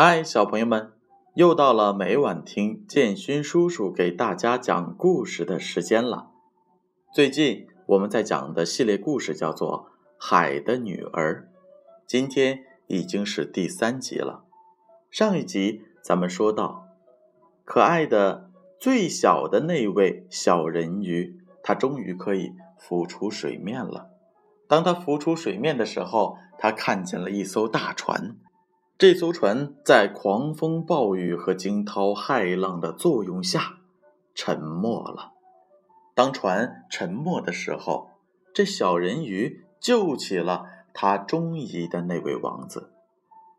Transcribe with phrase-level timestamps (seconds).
[0.00, 0.92] 嗨，小朋友们，
[1.34, 6.30] 又到了每晚听建勋叔叔给大家讲故事的时间了。
[7.12, 11.50] 最近我们在讲的系列故事叫做《海的女儿》，
[12.06, 14.44] 今天已经是第三集了。
[15.10, 16.86] 上一集咱们说到，
[17.64, 24.10] 可爱的最小的那位小人鱼，它终于可以浮出水面了。
[24.68, 28.36] 当它浮出水面的时候，它看见了一艘大船。
[28.98, 33.78] 这艘船在狂风暴雨和惊涛骇浪的作用下
[34.34, 35.34] 沉没了。
[36.16, 38.10] 当船沉没的时候，
[38.52, 42.92] 这小人鱼救起了他中意的那位王子，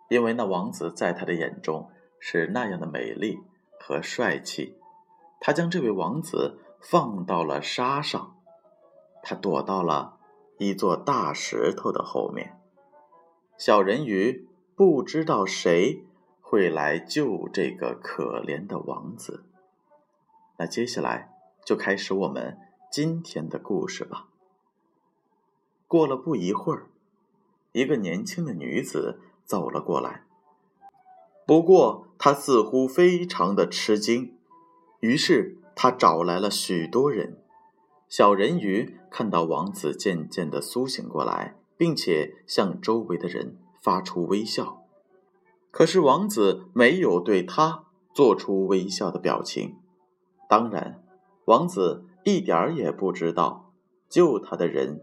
[0.09, 3.39] 因为那王子在他的眼中是那样的美丽
[3.80, 4.75] 和帅气。
[5.39, 8.35] 他将这位王子放到了沙上，
[9.23, 10.17] 他躲到了
[10.58, 12.59] 一座大石头的后面。
[13.58, 14.48] 小人鱼。
[14.80, 16.05] 不知道谁
[16.39, 19.44] 会来救这个可怜的王子。
[20.58, 21.33] 那接下来
[21.66, 22.58] 就开始我们
[22.89, 24.30] 今天的故事吧。
[25.85, 26.88] 过了不一会儿，
[27.73, 30.23] 一个年轻的女子走了过来，
[31.45, 34.38] 不过她似乎非常的吃惊，
[35.02, 37.44] 于是她找来了许多人。
[38.07, 43.57] 小人鱼看到王子渐渐的苏醒过来，并且向周围的人。
[43.81, 44.83] 发出微笑，
[45.72, 49.77] 可是王子没有对他做出微笑的表情。
[50.49, 51.03] 当然，
[51.45, 53.72] 王子一点儿也不知道
[54.09, 55.00] 救他的人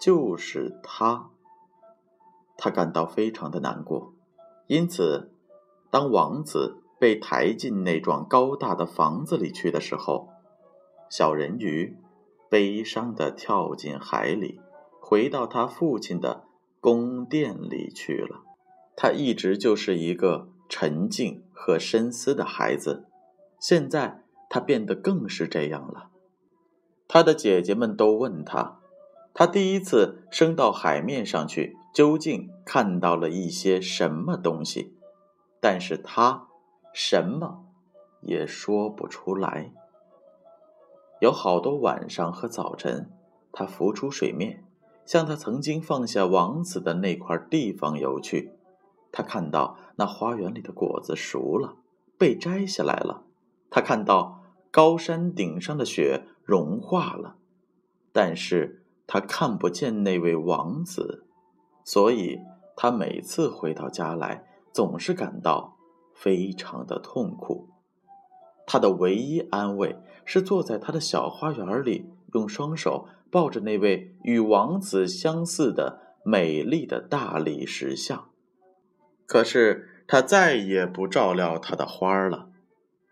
[0.00, 1.30] 就是他。
[2.56, 4.14] 他感到非常的难过。
[4.66, 5.30] 因此，
[5.90, 10.30] 当王子被抬进那幢高大的房子里去的时候，
[11.10, 11.98] 小人鱼
[12.48, 14.58] 悲伤的跳进海里，
[15.00, 16.45] 回到他父亲的。
[16.86, 18.44] 宫殿里去了。
[18.94, 23.08] 他一直就是一个沉静和深思的孩子，
[23.58, 26.10] 现在他变得更是这样了。
[27.08, 28.78] 他的姐姐们都问他，
[29.34, 34.94] 他第一次升到海面上去，究竟看到了一些什么东西？
[35.60, 36.46] 但是他
[36.94, 37.64] 什么
[38.20, 39.72] 也说不出来。
[41.18, 43.10] 有好多晚上和早晨，
[43.50, 44.62] 他浮出水面。
[45.06, 48.52] 向他曾经放下王子的那块地方游去，
[49.12, 51.76] 他看到那花园里的果子熟了，
[52.18, 53.22] 被摘下来了。
[53.70, 57.36] 他看到高山顶上的雪融化了，
[58.12, 61.24] 但是他看不见那位王子，
[61.84, 62.40] 所以
[62.74, 65.76] 他每次回到家来，总是感到
[66.12, 67.68] 非常的痛苦。
[68.66, 73.06] 他的唯一安慰是坐在他的小花园里，用双手。
[73.30, 78.30] 抱着那位与王子相似的美丽的大理石像，
[79.26, 82.50] 可是他再也不照料他的花了。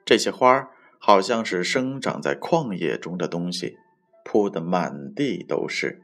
[0.04, 3.78] 这些花好像是生长在旷野中的东西，
[4.24, 6.02] 铺得满地都是。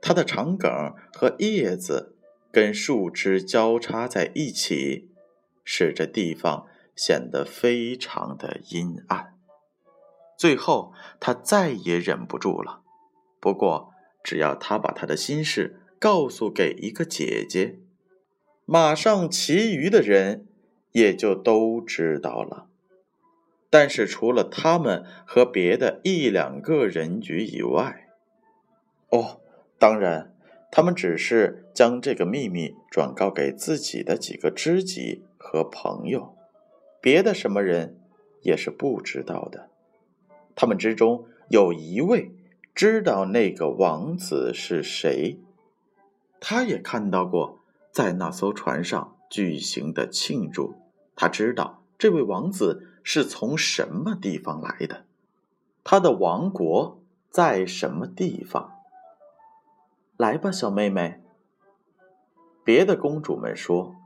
[0.00, 0.70] 它的长梗
[1.12, 2.16] 和叶子
[2.52, 5.10] 跟树枝交叉在一起，
[5.64, 9.34] 使这地方显得非常的阴暗。
[10.36, 12.82] 最后，他再也忍不住了。
[13.40, 17.78] 不过，只要他把他的心事告诉给一个姐姐，
[18.64, 20.46] 马上其余的人
[20.92, 22.66] 也就都知道了。
[23.70, 28.08] 但是，除了他们和别的一两个人局以外，
[29.10, 29.40] 哦，
[29.78, 30.34] 当然，
[30.72, 36.34] 他们只是将这个秘密转告给自己的几个知己和朋友，
[37.00, 38.00] 别的什么人
[38.42, 39.70] 也是不知道的。
[40.56, 42.32] 他们之中有一位。
[42.78, 45.40] 知道那个王子是谁，
[46.38, 47.58] 他也看到过
[47.90, 50.76] 在那艘船上举行的庆祝。
[51.16, 55.06] 他知道这位王子是从什么地方来的，
[55.82, 58.72] 他的王国在什么地方。
[60.16, 61.20] 来吧，小妹妹。
[62.62, 63.96] 别的公主们说，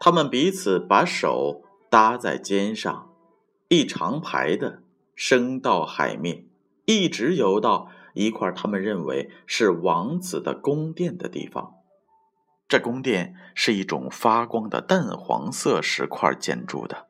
[0.00, 3.08] 他们彼此把手搭在肩上，
[3.68, 4.82] 一长排的
[5.14, 6.45] 升到海面。
[6.86, 11.74] 一直游到一块他们认为是王子的宫殿的地方。
[12.68, 17.06] 这宫殿是一种发光的淡黄色石块建筑的，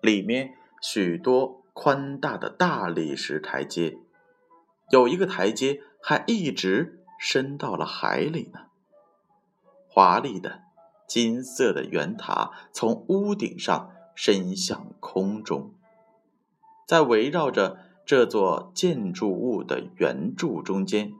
[0.00, 3.98] 里面许多宽大的大理石台阶，
[4.90, 8.60] 有一个台阶还一直伸到了海里呢。
[9.88, 10.62] 华丽的
[11.08, 15.72] 金色的圆塔从屋顶上伸向空中，
[16.86, 17.78] 在围绕着。
[18.06, 21.14] 这座建筑物的圆柱中间，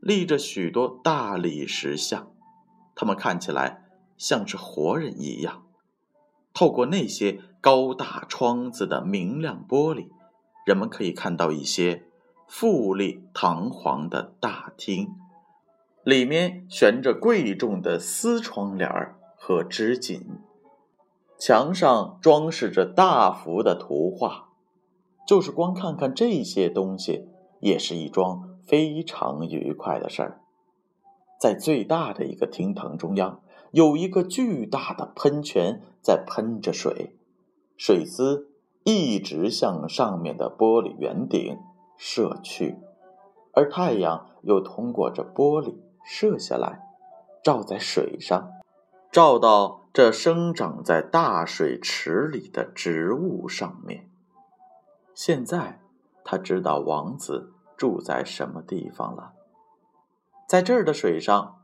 [0.00, 2.30] 立着许多大理石像，
[2.94, 3.84] 它们看起来
[4.18, 5.64] 像是活人一样，
[6.52, 10.08] 透过那些高大窗子的明亮玻璃，
[10.66, 12.04] 人们可以看到一些
[12.46, 15.14] 富丽堂皇的大厅，
[16.04, 18.90] 里面悬着贵重的丝窗帘
[19.38, 20.22] 和织锦，
[21.38, 24.45] 墙上装饰着大幅的图画。
[25.26, 27.28] 就是光看看这些东西，
[27.60, 30.40] 也是一桩非常愉快的事儿。
[31.40, 33.40] 在最大的一个厅堂中央，
[33.72, 37.16] 有一个巨大的喷泉在喷着水，
[37.76, 38.48] 水丝
[38.84, 41.58] 一直向上面的玻璃圆顶
[41.98, 42.76] 射去，
[43.52, 45.74] 而太阳又通过这玻璃
[46.04, 46.80] 射下来，
[47.42, 48.48] 照在水上，
[49.10, 54.08] 照到这生长在大水池里的植物上面。
[55.16, 55.80] 现在
[56.22, 59.32] 他知道王子住在什么地方了。
[60.46, 61.56] 在这儿的水上，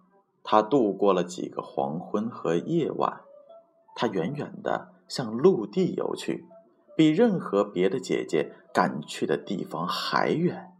[0.42, 3.20] 他度过了几个黄昏和夜晚。
[3.94, 6.46] 他远远地向陆地游去，
[6.96, 10.72] 比任何别的姐姐赶去的地方还远。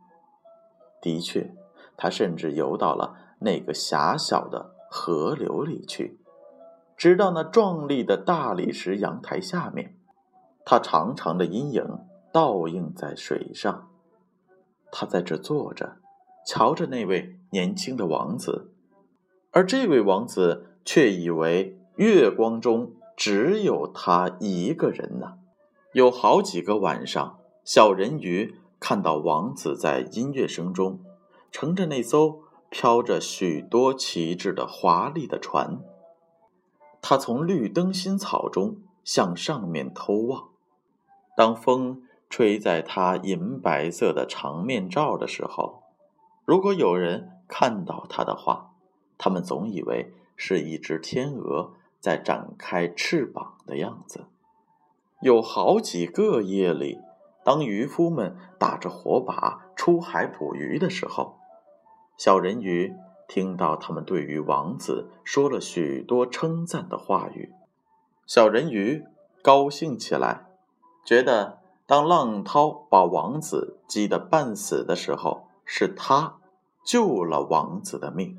[1.02, 1.54] 的确，
[1.98, 6.18] 他甚至游到了那个狭小的河流里去，
[6.96, 9.98] 直到那壮丽的大理石阳台下面。
[10.64, 11.98] 他长长的阴影
[12.32, 13.90] 倒映在水上。
[14.90, 15.98] 他在这坐着。
[16.44, 18.72] 瞧着那位年轻的王子，
[19.52, 25.34] 而这位王子却以为月光中只有他一个人呢。
[25.92, 30.98] 有好几个晚上，小人鱼看到王子在音乐声中
[31.52, 35.80] 乘着那艘飘着许多旗帜的华丽的船，
[37.00, 40.48] 他从绿灯心草中向上面偷望。
[41.36, 42.02] 当风
[42.32, 45.82] 吹在他银白色的长面罩的时候。
[46.46, 48.70] 如果有人看到他的话，
[49.18, 54.24] 他们总以为是一只天鹅在展开翅膀的样子。
[55.20, 57.00] 有好几个夜里，
[57.44, 61.36] 当渔夫们打着火把出海捕鱼的时候，
[62.16, 62.94] 小人鱼
[63.28, 67.52] 听到他们对于王子说了许多称赞的话语。
[68.26, 69.04] 小人鱼
[69.42, 70.46] 高兴起来，
[71.04, 75.48] 觉得当浪涛把王子击得半死的时候。
[75.64, 76.38] 是他
[76.84, 78.36] 救了王子的命。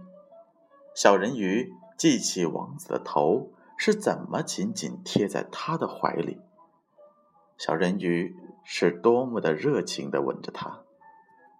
[0.93, 6.39] 小人鱼记起王子的头是怎么紧紧贴在他的怀里，
[7.57, 10.81] 小人鱼是多么的热情的吻着他。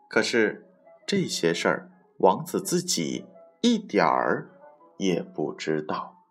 [0.07, 0.67] 可是
[1.07, 3.25] 这些事儿，王子自己
[3.61, 4.51] 一点儿
[4.97, 6.23] 也不知道。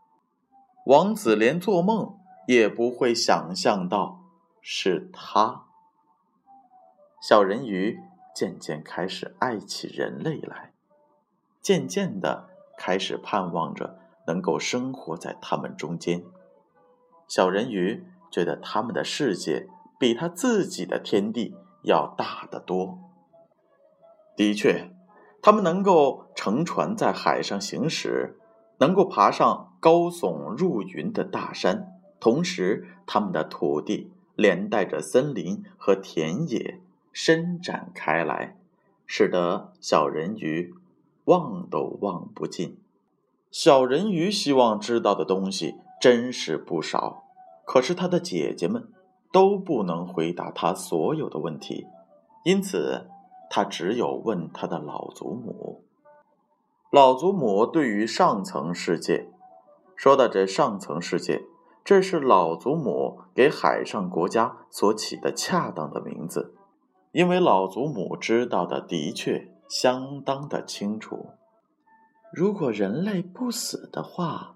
[0.87, 2.16] 王子连做梦
[2.46, 4.22] 也不会想象到
[4.62, 5.67] 是他。
[7.20, 8.00] 小人鱼。
[8.35, 10.73] 渐渐开始爱起人类来，
[11.61, 12.49] 渐渐的
[12.79, 16.25] 开始盼望着能够生活在他们中间。
[17.29, 19.69] 小人鱼觉得他们的世界
[19.99, 22.99] 比他自己的天地要大得多。
[24.35, 24.91] 的确，
[25.43, 28.41] 他们能够乘船在海上行驶，
[28.79, 34.11] 能够爬上高耸入云的大山，同时他们的土地
[34.43, 36.81] 连带着森林和田野。
[37.14, 38.57] 伸展开来，
[39.05, 40.75] 使得小人鱼
[41.26, 42.78] 望都望不尽。
[43.50, 47.25] 小人鱼希望知道的东西真是不少，
[47.66, 48.88] 可是他的姐姐们
[49.31, 51.87] 都不能回答他所有的问题，
[52.45, 53.11] 因此
[53.50, 55.85] 他只有问他的老祖母。
[56.90, 59.28] 老祖母对于上层世界
[59.95, 61.43] 说的这上层世界，
[61.85, 66.55] 这是老祖母给海上国家所起的恰当的名字。
[67.12, 71.31] 因为老祖母知道的的确相当的清楚，
[72.33, 74.55] 如果人类不死的话，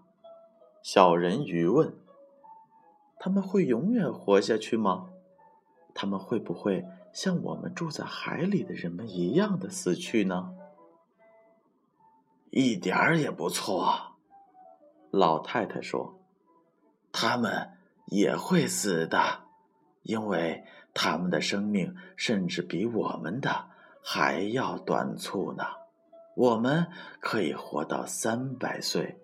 [0.82, 1.94] 小人鱼问
[3.20, 5.10] ：“他们会永远活下去吗？
[5.92, 10.54] 他们会不会像我们住在海里的人们一样的死去呢？”
[12.50, 14.16] 一点儿也不错，
[15.10, 16.15] 老太太说
[17.18, 17.70] ：“他们
[18.06, 19.40] 也会死的。”
[20.04, 20.62] 因为
[20.94, 23.50] 他们的生命甚至比我们的
[24.04, 25.64] 还要短促呢。
[26.36, 26.86] 我们
[27.18, 29.18] 可以活到三百岁，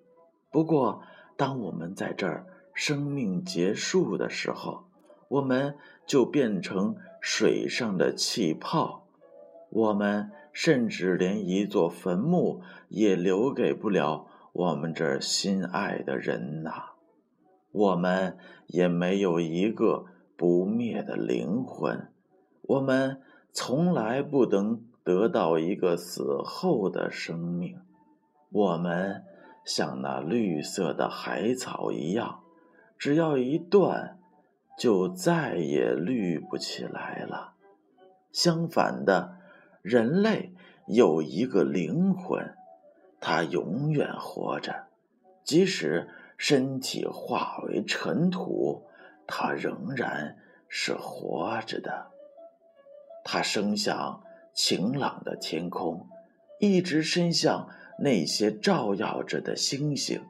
[0.51, 1.03] 不过
[1.37, 4.85] 当我们在这儿生命结束的时候，
[5.29, 9.07] 我们就变成水上的气泡。
[9.71, 16.92] 我们甚至连一座坟墓也留给不了我们这心爱的人呐。
[17.73, 18.39] 我们
[18.69, 20.07] 也没有一个。
[20.35, 22.09] 不灭的灵魂，
[22.63, 27.79] 我们从来不能得到一个死后的生命。
[28.51, 29.23] 我们
[29.65, 32.41] 像那绿色的海草一样，
[32.99, 34.19] 只要一断，
[34.77, 37.53] 就再也绿不起来了。
[38.33, 39.37] 相反的，
[39.81, 40.55] 人类
[40.89, 42.57] 有一个灵魂，
[43.21, 44.87] 它永远活着，
[45.45, 46.09] 即使
[46.43, 48.83] 身体化为尘土，
[49.29, 50.37] 它仍然
[50.69, 52.11] 是活着的。
[53.23, 54.21] 它升向
[54.53, 56.05] 晴朗的天空，
[56.59, 60.21] 一直伸向那些照耀着的星星。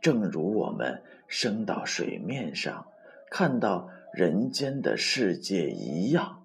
[0.00, 2.88] 正如我们升到水面上，
[3.30, 6.42] 看到人间的世界一样，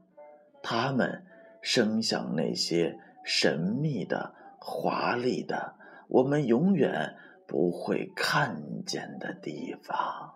[0.61, 1.25] 他们
[1.59, 5.73] 升向那些神秘的、华丽的、
[6.07, 7.15] 我们永远
[7.47, 10.33] 不会看见的地方。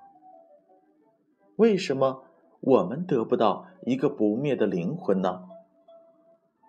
[1.55, 2.23] 为什么
[2.59, 5.43] 我们得不到一个不灭的灵魂呢？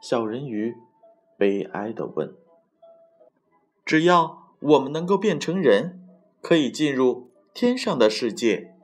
[0.01, 0.77] 小人鱼
[1.37, 2.35] 悲哀地问
[3.85, 5.97] ：“只要我们能够变成人。”
[6.43, 8.75] 可以进入天上的世界，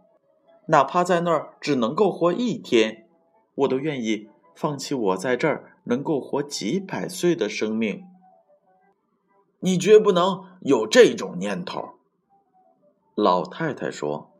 [0.66, 3.08] 哪怕在那儿只能够活一天，
[3.54, 8.04] 我都愿意放弃我在这儿能够活几百岁的生命。
[9.60, 11.94] 你绝不能有这种念头，
[13.14, 14.32] 老太太说：“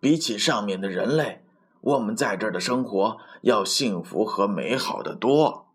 [0.00, 1.44] 比起上面的人类，
[1.80, 5.66] 我们在这儿的生活要幸福和美好的多。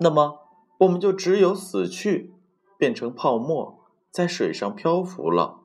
[0.00, 0.40] 那么，
[0.78, 2.34] 我们就只有死去，
[2.76, 3.76] 变成泡沫。”
[4.10, 5.60] 在水上漂浮了，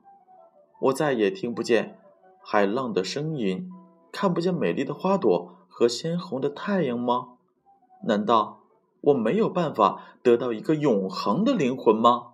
[0.82, 1.98] 我再也听不见
[2.43, 3.72] 海浪的声音，
[4.12, 7.38] 看不见美丽的花朵和鲜红的太阳吗？
[8.03, 8.62] 难道
[9.03, 12.29] 我没有办法得到一个永恒的灵魂吗？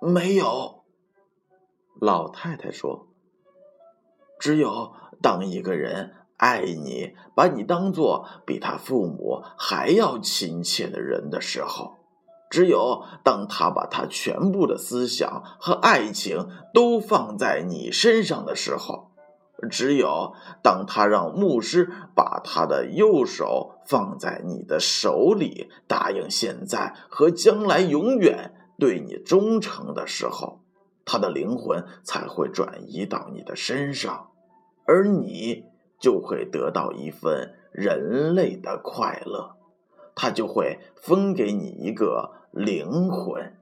[0.00, 0.84] 没有，
[2.00, 3.06] 老太太说。
[4.40, 11.98] 只有当一个人爱你，把你当做比他父母还要亲切的人的时候。
[12.48, 19.01] 只有当他把他全部的思想和爱情都放在你身上的时候，
[19.70, 30.60] 只有当他让牧师把他的右手放在你的手里，答应现在和将来永远对你忠诚的时候，
[31.04, 34.30] 他的灵魂才会转移到你的身上，
[34.84, 35.64] 而你
[35.98, 39.56] 就会得到一份人类的快乐，
[40.14, 42.42] 他就会分给你一个。
[42.54, 43.56] 灵魂，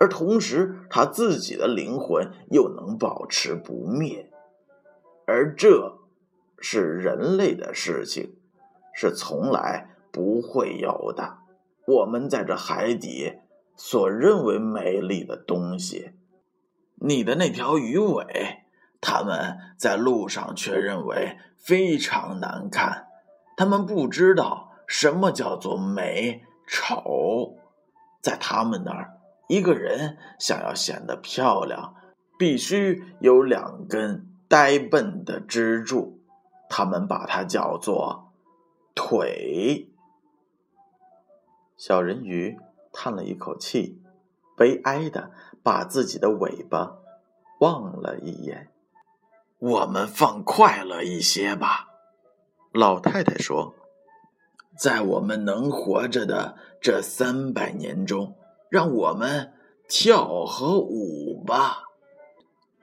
[0.00, 4.28] 而同时他自己的灵魂又能保持不灭，
[5.28, 5.98] 而这
[6.58, 8.38] 是人类的事情，
[8.94, 11.40] 是从来不会有的。
[11.86, 13.34] 我们在这海底
[13.76, 16.12] 所认为美丽的东西，
[16.94, 18.64] 你的那条鱼尾，
[19.02, 23.08] 他们在路上却认为非常难看。
[23.54, 27.58] 他们不知道什么叫做美丑。
[28.22, 31.94] 在他们那儿，一个人想要显得漂亮，
[32.38, 36.20] 必须有两根呆笨的支柱，
[36.70, 38.32] 他们把它叫做
[38.94, 39.90] 腿。
[41.76, 42.58] 小人鱼
[42.92, 44.02] 叹了一口气，
[44.56, 45.30] 悲哀的
[45.62, 46.96] 把自己的尾巴
[47.60, 48.72] 望了一眼。
[49.58, 51.88] 我们放快乐一些吧，
[52.72, 53.74] 老太太说。
[54.78, 58.36] 在我们能活着的这三百年中，
[58.70, 59.52] 让我们
[59.88, 61.87] 跳和舞吧。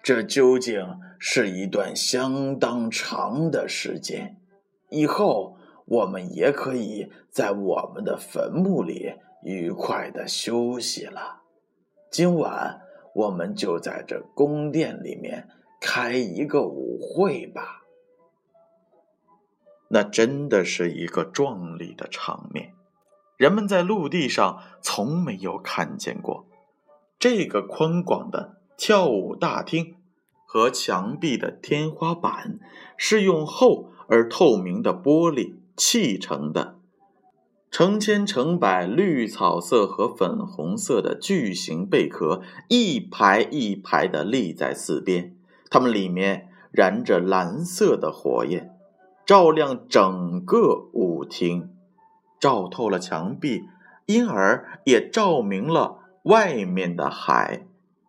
[0.06, 4.40] 这究竟是一段相当长的时间。
[4.90, 11.42] 以后我们也可以在我们的坟墓里愉快的休息了。
[12.12, 12.82] 今晚
[13.16, 15.50] 我们就在这宫殿里面
[15.82, 17.82] 开一个舞会吧。
[19.88, 22.76] 那真的是一个壮丽的场面，
[23.38, 26.46] 人们在陆地上从没有看见过。
[27.18, 29.96] 这个宽广的跳舞大厅
[30.46, 32.60] 和墙壁的天花板
[32.98, 36.76] 是用厚而透明的玻璃砌成的，
[37.72, 45.36] 成千成百绿草色和粉红色的巨型贝壳一排一排地立在四边，
[45.70, 48.72] 它们里面燃着蓝色的火焰。
[49.26, 51.72] 照亮整个舞厅，
[52.40, 53.64] 照透了墙壁，
[54.06, 57.66] 因而也照明了外面的海。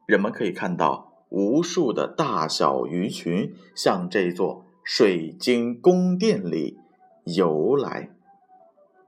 [0.06, 6.78] 人们可以看到无数的大小鱼群向这座水晶宫殿里
[7.24, 8.10] 游来，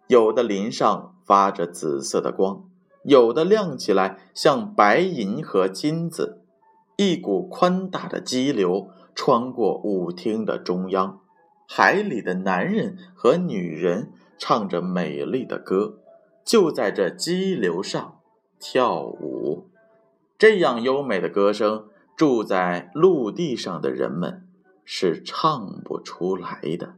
[0.08, 2.64] 有的鳞上发着紫色的光，
[3.04, 6.42] 有的亮起来像白银和金子。
[6.96, 11.20] 一股宽大的激流穿过舞厅的中央。
[11.68, 16.00] 海里的男人和女人唱着美丽的歌，
[16.44, 18.18] 就在这激流上
[18.58, 19.68] 跳舞。
[20.38, 24.46] 这样优美的歌声住在陆地上的人们
[24.84, 26.94] 是唱不出来的。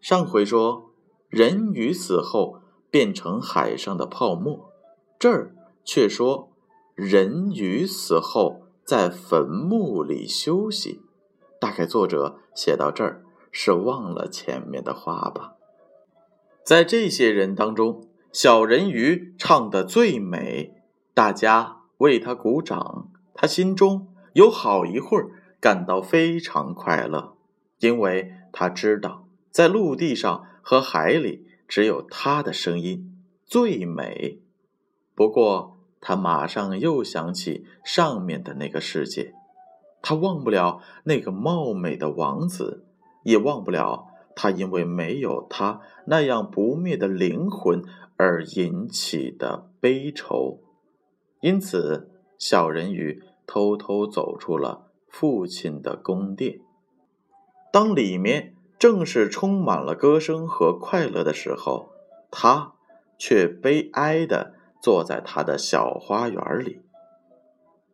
[0.00, 0.90] 上回说，
[1.30, 4.70] 人鱼死后变成海上的泡沫，
[5.18, 6.52] 这儿却说
[6.94, 11.00] 人鱼死后在坟墓里休息。
[11.58, 15.54] 大概作者写到这儿是忘了前面的话吧。
[16.62, 20.74] 在这些人当中，小人鱼唱的最美，
[21.14, 23.08] 大家为他鼓掌。
[23.34, 25.30] 他心中有好一会儿
[25.60, 27.36] 感到非常快乐，
[27.78, 34.40] 因为他知道在陆地上和海里只有他的声音最美。
[35.14, 39.34] 不过，他马上又想起上面的那个世界，
[40.02, 42.84] 他忘不了那个貌美的王子，
[43.22, 47.84] 也忘不了他因为没有他那样不灭的灵魂
[48.16, 50.60] 而引起的悲愁。
[51.44, 52.10] 因此。
[52.36, 56.60] 小人鱼偷偷走出了父亲的宫殿。
[57.70, 61.90] 当里面正是充满了歌声和快乐的时候，
[62.30, 62.72] 他
[63.18, 66.80] 却悲哀地坐在他的小花园里。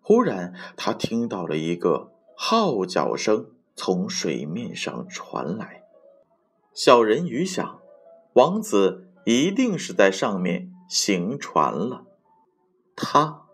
[0.01, 5.83] 忽然，他听到了一个号角声从水面上传来。
[6.73, 7.81] 小人鱼想，
[8.33, 12.07] 王子一定是在上面行船了。
[13.03, 13.47] 他。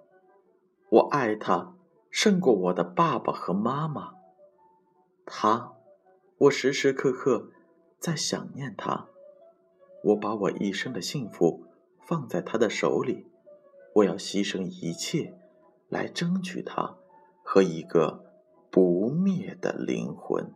[0.89, 1.77] 我爱他
[2.11, 4.15] 胜过我的爸爸和妈妈。
[5.25, 5.73] 他，
[6.39, 7.51] 我时时刻刻
[8.01, 9.07] 在想念他。
[10.03, 11.65] 我把我一生的幸福
[12.01, 13.29] 放在他的手里，
[13.95, 15.39] 我要牺牲一切
[15.89, 16.97] 来争取他
[17.45, 18.25] 和一个
[18.71, 20.53] 不灭的灵魂。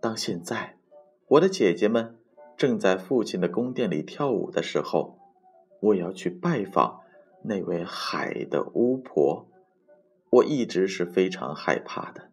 [0.00, 0.76] 当现在
[1.28, 2.18] 我的姐姐们
[2.56, 5.18] 正在父亲的宫殿里跳舞的时候，
[5.80, 7.00] 我要去拜访。
[7.48, 9.48] 那位海的巫婆，
[10.30, 12.30] 我一直是非常害怕的，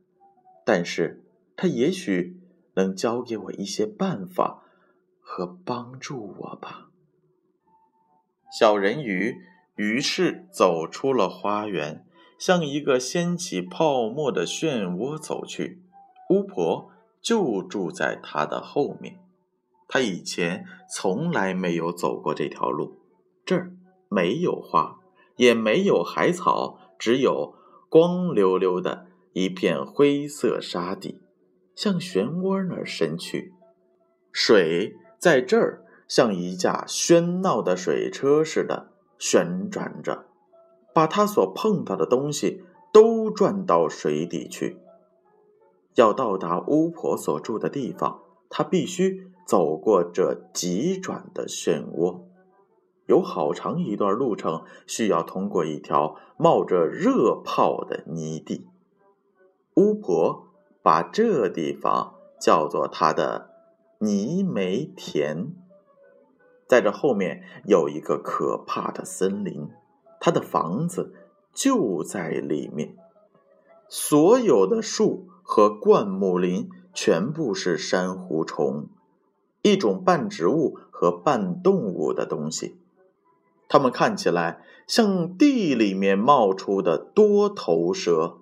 [0.65, 1.23] 但是
[1.55, 2.39] 她也许
[2.73, 4.63] 能教给我一些办法
[5.19, 6.89] 和帮助我吧。
[8.59, 9.35] 小人鱼
[9.75, 12.05] 于是走出了花园，
[12.37, 15.81] 向一个掀起泡沫的漩涡走去。
[16.29, 19.19] 巫婆就住在他的后面，
[19.87, 22.99] 他以前从来没有走过这条路，
[23.45, 23.75] 这儿
[24.09, 24.99] 没有花。
[25.35, 27.55] 也没有海草，只有
[27.89, 31.21] 光溜溜的一片灰色沙地，
[31.75, 33.53] 向漩涡那儿伸去。
[34.31, 40.25] 水在这儿像一架喧闹的水车似的旋转着，
[40.93, 44.77] 把它所碰到的东西都转到水底去。
[45.95, 52.21] 要到达巫婆所住的地方，他必须走过这急转的漩涡。
[53.05, 58.67] 有好长一段路程需要通过一条冒着热泡的泥地。
[59.75, 60.47] 巫婆
[60.81, 63.49] 把这地方叫做她的
[63.99, 65.53] 泥煤田。
[66.67, 69.69] 在这后面有一个可怕的森林，
[70.19, 71.13] 她的房子
[71.53, 72.95] 就在里面。
[73.89, 78.87] 所有的树和灌木林全部是珊瑚虫，
[79.61, 82.79] 一种半植物和半动物的东西。
[83.73, 88.37] 它们看起来像地里面冒出的多头蛇，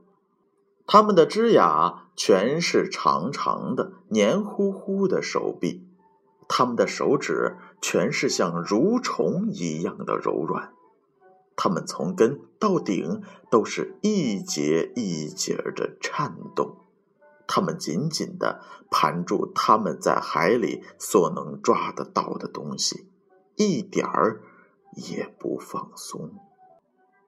[0.86, 5.88] 它们的枝桠全是长长的、黏糊糊的手臂，
[6.50, 10.74] 它们的手指全是像蠕虫一样的柔软，
[11.56, 16.76] 它们从根到顶都是一节一节的颤动，
[17.48, 23.08] 它们紧紧地盘住它们在海里所能抓得到的东西，
[23.56, 24.42] 一点儿。
[24.96, 26.32] 也不放松。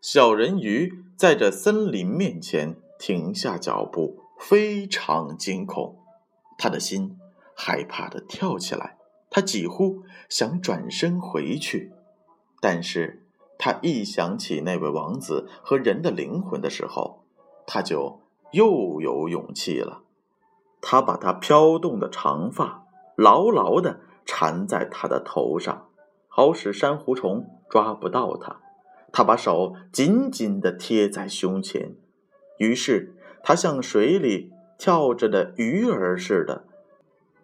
[0.02, 5.98] 小人鱼在这森林面前停下脚步，非常惊恐，
[6.58, 7.18] 他的心
[7.56, 8.98] 害怕的跳起来，
[9.30, 11.94] 他几乎想转身回去，
[12.60, 13.26] 但是
[13.58, 17.24] 他一想起那位王子和人的灵魂的时候，
[17.66, 18.20] 他就
[18.52, 20.04] 又有勇气了。
[20.82, 25.88] 他把他飘动的长发牢牢的缠在他的头上。
[26.36, 28.60] 好使珊瑚虫抓不到它，
[29.12, 31.96] 他把手紧紧地贴在胸前，
[32.58, 36.66] 于是他像水里跳着的鱼儿似的，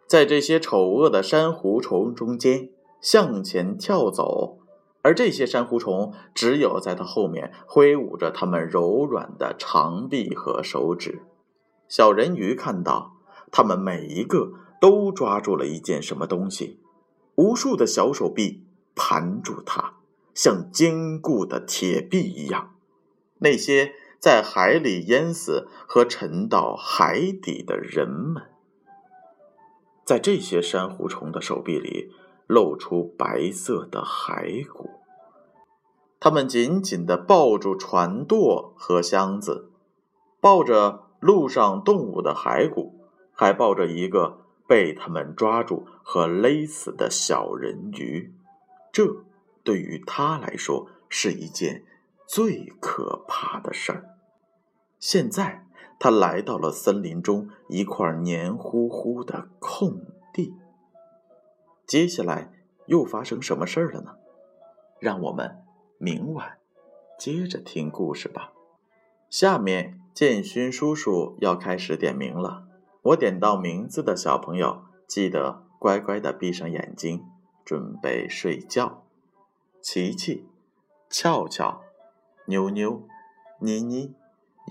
[0.07, 4.57] 在这些丑恶的珊瑚虫中间向前跳走，
[5.03, 11.21] 而这些珊瑚虫只有在他后面挥舞着它们柔软的长臂和手指。
[11.87, 13.17] 小人鱼看到，
[13.51, 16.79] 它们每一个都抓住了一件什么东西，
[17.35, 18.63] 无数的小手臂。
[19.01, 19.93] 盘住它，
[20.33, 22.75] 像坚固的铁壁一样。
[23.37, 28.43] 那些在海里淹死和沉到海底的人们。
[30.03, 32.11] 在这些珊瑚虫的手臂里，
[32.45, 34.89] 露出白色的骸骨。
[36.19, 39.71] 他们紧紧地抱住船舵和箱子，
[40.41, 42.99] 抱着路上动物的骸骨，
[43.31, 48.33] 还抱着一个被他们抓住和勒死的小人鱼。
[48.91, 49.23] 这
[49.63, 51.83] 对于他来说是一件
[52.27, 54.17] 最可怕的事儿。
[54.99, 55.65] 现在，
[55.99, 60.01] 他来到了森林中一块黏糊糊的空
[60.33, 60.53] 地。
[61.85, 62.51] 接下来
[62.87, 64.15] 又发生什么事儿了呢？
[64.99, 65.63] 让我们。
[66.01, 66.59] 明晚
[67.17, 68.53] 接着听故事吧。
[69.29, 72.69] 下面建勋叔叔要开始点名了，
[73.01, 77.25] 我点到名字的小朋友记得乖乖的闭上眼睛，
[77.69, 79.03] 准备睡觉。
[79.79, 80.43] 琪琪、
[81.07, 81.83] 俏俏、
[82.45, 83.07] 妞妞、
[83.59, 84.15] 妮妮、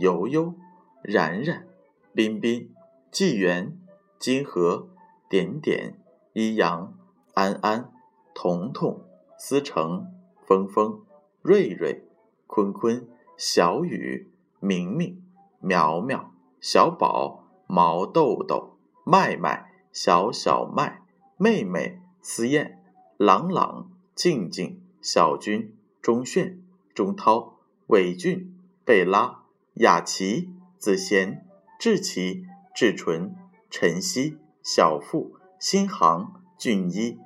[0.00, 0.52] 悠悠、
[1.00, 1.68] 然然、
[2.12, 2.74] 彬彬、
[3.12, 3.78] 纪元、
[4.18, 4.88] 金河、
[5.28, 5.94] 点点、
[6.32, 6.92] 一阳、
[7.34, 7.92] 安安、
[8.34, 9.04] 彤彤、
[9.38, 10.12] 思成、
[10.44, 11.00] 峰峰。
[11.40, 12.04] 瑞瑞、
[12.48, 15.22] 坤坤、小雨、明明、
[15.60, 21.00] 苗苗、小宝、毛豆豆、麦麦、小小麦、
[21.36, 22.77] 妹妹、思燕、
[23.18, 26.62] 朗朗、静静、小军、钟炫、
[26.94, 29.42] 钟涛、伟俊、贝拉、
[29.74, 31.46] 雅琪、子贤、
[31.78, 33.36] 志奇、志纯、
[33.68, 37.18] 晨曦、小付、新航、俊一、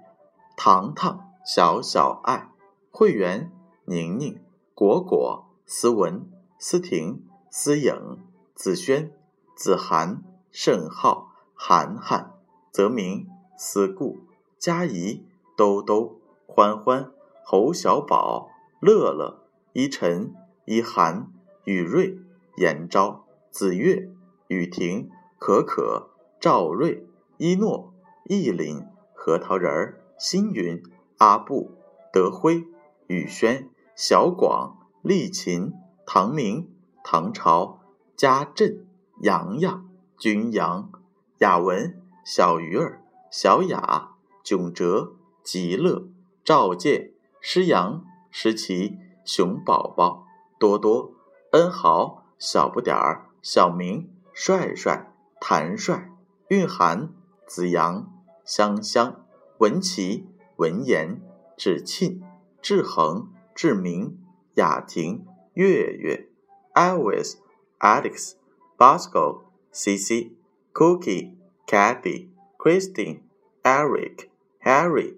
[0.56, 2.48] 糖糖、小小爱、
[2.90, 3.52] 会员。
[3.84, 4.40] 宁宁、
[4.74, 8.18] 果果、思文、思婷、思颖、
[8.54, 9.12] 子轩、
[9.56, 12.34] 子涵、盛浩、涵涵、
[12.70, 13.26] 泽明、
[13.58, 14.20] 思顾、
[14.56, 17.10] 佳怡、兜兜、欢欢、
[17.44, 20.34] 侯小宝、乐乐、依晨、
[20.64, 21.32] 依涵、
[21.64, 22.18] 雨瑞、
[22.56, 24.10] 严昭、子月、
[24.48, 26.10] 雨婷、可可、
[26.40, 27.06] 赵瑞、
[27.38, 27.92] 一诺、
[28.24, 28.82] 意林、
[29.14, 30.82] 核桃仁儿、星云、
[31.18, 31.72] 阿布、
[32.12, 32.64] 德辉、
[33.06, 33.72] 雨轩。
[33.94, 35.74] 小广、丽琴、
[36.06, 37.80] 唐明、唐朝、
[38.16, 38.86] 家振、
[39.20, 39.86] 洋洋、
[40.16, 40.90] 君阳、
[41.38, 44.12] 雅文、小鱼儿、小雅、
[44.42, 46.08] 囧哲、极乐、
[46.44, 50.26] 赵健、诗阳、诗琪、熊宝宝、
[50.58, 51.12] 多多、
[51.52, 56.10] 恩豪、小不点儿、小明、帅帅、谭帅、
[56.48, 57.12] 蕴涵、
[57.46, 58.10] 子阳、
[58.44, 59.24] 香香、
[59.58, 60.26] 文琪、
[60.56, 61.20] 文言、
[61.56, 62.22] 志庆、
[62.60, 63.32] 志恒。
[63.54, 64.18] 志明、
[64.54, 66.28] 雅婷、月月、
[66.74, 67.34] Alice、
[67.78, 68.32] Alex、
[68.78, 70.32] Bosco、CC、
[70.72, 72.28] Cookie、Cathy、
[72.58, 73.20] Christine、
[73.62, 74.28] Eric、
[74.64, 75.16] Harry、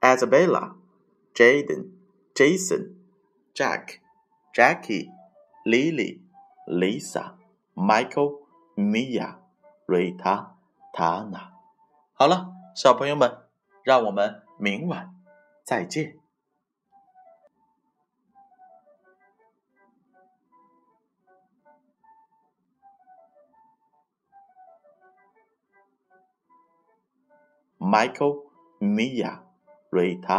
[0.00, 0.76] Isabella、
[1.34, 1.90] Jaden、
[2.34, 2.94] Jason、
[3.52, 4.00] Jack、
[4.54, 5.10] Jackie、
[5.66, 6.20] Lily、
[6.68, 7.34] Lisa、
[7.74, 8.38] Michael、
[8.76, 9.38] Mia、
[9.86, 10.50] Rita、
[10.94, 11.50] Tana。
[12.14, 13.48] 好了，小朋友们，
[13.82, 15.14] 让我们明晚
[15.64, 16.18] 再见。
[27.78, 28.44] Michael
[28.80, 29.47] Mia
[29.90, 30.36] 瑞塔。